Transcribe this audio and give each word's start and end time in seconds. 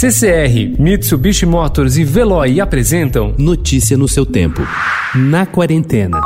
CCR, 0.00 0.78
Mitsubishi 0.78 1.44
Motors 1.44 1.96
e 1.96 2.04
Veloy 2.04 2.60
apresentam 2.60 3.34
Notícia 3.36 3.98
no 3.98 4.06
seu 4.06 4.24
tempo. 4.24 4.62
Na 5.12 5.44
quarentena. 5.44 6.20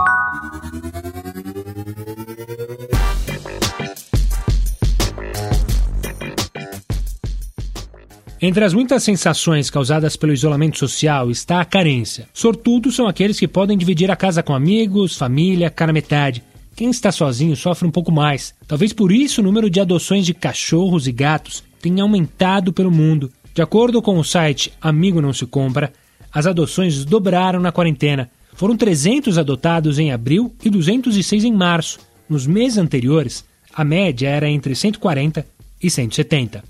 Entre 8.43 8.62
as 8.62 8.75
muitas 8.75 9.03
sensações 9.03 9.71
causadas 9.71 10.16
pelo 10.16 10.34
isolamento 10.34 10.79
social 10.79 11.30
está 11.30 11.59
a 11.59 11.64
carência. 11.64 12.29
Sortudos 12.34 12.95
são 12.95 13.07
aqueles 13.07 13.41
que 13.41 13.48
podem 13.48 13.79
dividir 13.79 14.11
a 14.11 14.16
casa 14.16 14.43
com 14.43 14.54
amigos, 14.54 15.16
família, 15.16 15.70
cara 15.70 15.95
metade. 15.95 16.43
Quem 16.77 16.91
está 16.91 17.11
sozinho 17.11 17.57
sofre 17.57 17.89
um 17.89 17.91
pouco 17.91 18.12
mais. 18.12 18.54
Talvez 18.68 18.93
por 18.93 19.11
isso 19.11 19.41
o 19.41 19.45
número 19.45 19.70
de 19.70 19.80
adoções 19.80 20.27
de 20.27 20.34
cachorros 20.34 21.07
e 21.07 21.12
gatos 21.12 21.64
tenha 21.80 22.02
aumentado 22.02 22.70
pelo 22.70 22.91
mundo. 22.91 23.32
De 23.55 23.61
acordo 23.61 24.00
com 24.00 24.19
o 24.19 24.25
site 24.25 24.73
Amigo 24.80 25.21
Não 25.21 25.32
Se 25.32 25.46
Compra, 25.46 25.93
as 26.32 26.46
adoções 26.46 27.04
dobraram 27.04 27.61
na 27.61 27.71
quarentena. 27.71 28.31
Foram 28.54 28.77
300 28.77 29.36
adotados 29.36 29.99
em 29.99 30.11
abril 30.11 30.54
e 30.64 30.71
206 30.71 31.44
em 31.44 31.53
março. 31.53 31.99
Nos 32.28 32.46
meses 32.46 32.78
anteriores, 32.78 33.44
a 33.74 33.84
média 33.84 34.28
era 34.28 34.48
entre 34.48 34.74
140 34.74 35.46
e 35.82 35.91
170. 35.91 36.64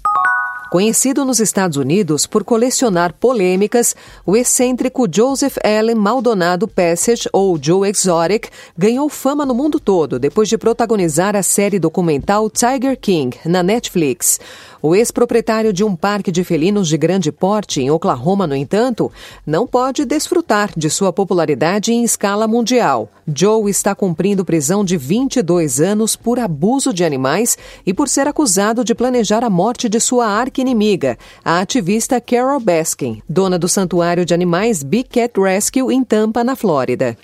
Conhecido 0.73 1.23
nos 1.27 1.39
Estados 1.39 1.77
Unidos 1.77 2.27
por 2.27 2.45
colecionar 2.45 3.13
polêmicas, 3.13 3.95
o 4.25 4.35
excêntrico 4.35 5.07
Joseph 5.07 5.59
Allen 5.63 5.97
Maldonado 5.97 6.67
Passage, 6.67 7.29
ou 7.31 7.59
Joe 7.61 7.91
Exotic, 7.91 8.49
ganhou 8.75 9.07
fama 9.11 9.45
no 9.45 9.55
mundo 9.55 9.79
todo 9.79 10.19
depois 10.19 10.49
de 10.49 10.57
protagonizar 10.57 11.37
a 11.37 11.43
série 11.43 11.79
documental 11.79 12.49
Tiger 12.49 12.99
King, 12.99 13.37
na 13.45 13.63
Netflix. 13.63 14.41
O 14.81 14.97
ex-proprietário 14.97 15.73
de 15.73 15.85
um 15.85 15.95
parque 15.95 16.33
de 16.33 16.43
felinos 16.43 16.89
de 16.89 16.97
grande 16.97 17.31
porte 17.31 17.81
em 17.81 17.89
Oklahoma, 17.89 18.49
no 18.49 18.57
entanto, 18.57 19.13
não 19.47 19.65
pode 19.65 20.05
desfrutar 20.05 20.73
de 20.77 20.91
sua 20.91 21.13
popularidade 21.13 21.93
em 21.93 22.03
escala 22.03 22.49
mundial. 22.49 23.09
Joe 23.33 23.71
está 23.71 23.95
cumprindo 23.95 24.45
prisão 24.45 24.85
de 24.85 24.97
22 24.97 25.81
anos 25.81 26.17
por 26.17 26.41
abuso 26.41 26.93
de 26.93 27.05
animais 27.05 27.57
e 27.87 27.95
por 27.95 28.09
ser 28.09 28.27
acusado 28.27 28.85
de 28.85 28.93
planejar 28.93 29.45
a 29.45 29.51
morte 29.51 29.89
de 29.89 30.01
sua 30.01 30.27
arqui-inimiga, 30.63 31.19
a 31.45 31.61
ativista 31.61 32.21
Carol 32.21 32.61
Baskin, 32.61 33.21
dona 33.29 33.59
do 33.59 33.69
santuário 33.69 34.25
de 34.25 34.33
animais 34.33 34.83
Big 34.83 35.09
Cat 35.09 35.39
Rescue 35.39 35.93
em 35.93 36.05
Tampa, 36.05 36.45
na 36.45 36.57
Flórida. 36.57 37.17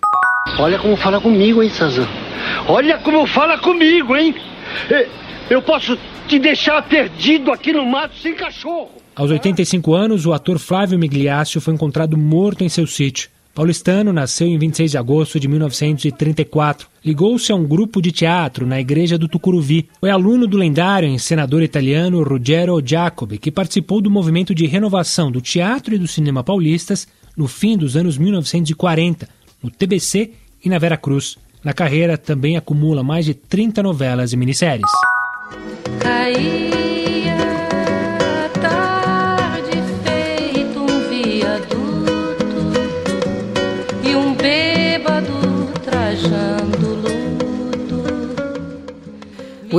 Olha 0.59 0.79
como 0.79 0.97
fala 0.97 1.21
comigo, 1.21 1.63
hein, 1.63 1.71
Sazan? 1.71 2.07
Olha 2.69 2.99
como 2.99 3.27
fala 3.27 3.59
comigo, 3.59 4.17
hein? 4.17 4.35
Eu 5.49 5.63
posso 5.63 5.97
te 6.27 6.39
deixar 6.39 6.83
perdido 6.83 7.53
aqui 7.53 7.73
no 7.73 7.87
mato 7.87 8.15
sem 8.17 8.35
cachorro. 8.35 8.91
Aos 9.15 9.31
85 9.31 9.95
anos, 9.95 10.27
o 10.27 10.33
ator 10.33 10.59
Flávio 10.59 10.99
Migliaccio 10.99 11.61
foi 11.61 11.75
encontrado 11.75 12.17
morto 12.17 12.63
em 12.63 12.69
seu 12.69 12.87
sítio. 12.87 13.31
Paulistano 13.59 14.13
nasceu 14.13 14.47
em 14.47 14.57
26 14.57 14.93
de 14.93 14.99
agosto 14.99 15.41
de 15.41 15.49
1934. 15.49 16.87
Ligou-se 17.05 17.51
a 17.51 17.57
um 17.57 17.67
grupo 17.67 18.01
de 18.01 18.13
teatro 18.13 18.65
na 18.65 18.79
igreja 18.79 19.19
do 19.19 19.27
Tucuruvi. 19.27 19.89
Foi 19.99 20.11
aluno 20.11 20.47
do 20.47 20.57
lendário 20.57 21.09
encenador 21.09 21.61
italiano 21.65 22.23
Ruggero 22.23 22.81
Giacobbe, 22.81 23.37
que 23.37 23.51
participou 23.51 24.01
do 24.01 24.09
movimento 24.09 24.55
de 24.55 24.65
renovação 24.69 25.29
do 25.29 25.41
teatro 25.41 25.93
e 25.93 25.99
do 25.99 26.07
cinema 26.07 26.45
paulistas 26.45 27.09
no 27.37 27.49
fim 27.49 27.77
dos 27.77 27.97
anos 27.97 28.17
1940, 28.17 29.29
no 29.61 29.73
TBC 29.73 30.31
e 30.65 30.69
na 30.69 30.79
Vera 30.79 30.97
Cruz. 30.97 31.37
Na 31.65 31.73
carreira, 31.73 32.17
também 32.17 32.57
acumula 32.57 33.03
mais 33.03 33.25
de 33.25 33.35
30 33.35 33.83
novelas 33.83 34.33
e 34.33 34.37
minisséries. 34.37 34.87
Caía 35.99 36.88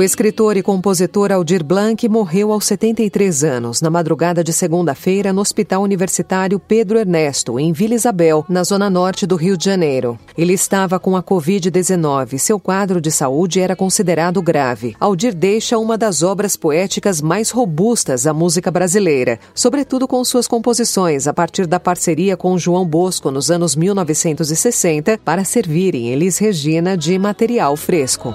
O 0.00 0.02
escritor 0.02 0.56
e 0.56 0.62
compositor 0.62 1.30
Aldir 1.30 1.62
Blanc 1.62 2.08
morreu 2.08 2.52
aos 2.52 2.64
73 2.64 3.44
anos, 3.44 3.82
na 3.82 3.90
madrugada 3.90 4.42
de 4.42 4.50
segunda-feira, 4.50 5.30
no 5.30 5.42
Hospital 5.42 5.82
Universitário 5.82 6.58
Pedro 6.58 6.98
Ernesto, 6.98 7.60
em 7.60 7.70
Vila 7.70 7.96
Isabel, 7.96 8.42
na 8.48 8.64
zona 8.64 8.88
norte 8.88 9.26
do 9.26 9.36
Rio 9.36 9.58
de 9.58 9.66
Janeiro. 9.66 10.18
Ele 10.38 10.54
estava 10.54 10.98
com 10.98 11.18
a 11.18 11.22
Covid-19. 11.22 12.38
Seu 12.38 12.58
quadro 12.58 12.98
de 12.98 13.10
saúde 13.10 13.60
era 13.60 13.76
considerado 13.76 14.40
grave. 14.40 14.96
Aldir 14.98 15.34
deixa 15.34 15.76
uma 15.76 15.98
das 15.98 16.22
obras 16.22 16.56
poéticas 16.56 17.20
mais 17.20 17.50
robustas 17.50 18.22
da 18.22 18.32
música 18.32 18.70
brasileira, 18.70 19.38
sobretudo 19.54 20.08
com 20.08 20.24
suas 20.24 20.48
composições 20.48 21.26
a 21.26 21.34
partir 21.34 21.66
da 21.66 21.78
parceria 21.78 22.38
com 22.38 22.56
João 22.56 22.86
Bosco 22.86 23.30
nos 23.30 23.50
anos 23.50 23.76
1960 23.76 25.20
para 25.22 25.44
servirem 25.44 26.08
Elis 26.08 26.38
Regina 26.38 26.96
de 26.96 27.18
material 27.18 27.76
fresco. 27.76 28.34